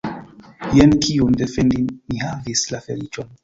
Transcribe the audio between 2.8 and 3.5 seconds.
feliĉon!